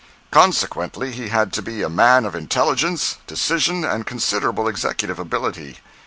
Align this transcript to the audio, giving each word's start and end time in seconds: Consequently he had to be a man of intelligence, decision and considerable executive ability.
Consequently 0.31 1.11
he 1.11 1.27
had 1.29 1.53
to 1.53 1.61
be 1.61 1.83
a 1.83 1.87
man 1.87 2.25
of 2.25 2.33
intelligence, 2.33 3.17
decision 3.27 3.85
and 3.85 4.03
considerable 4.07 4.67
executive 4.67 5.19
ability. 5.19 5.77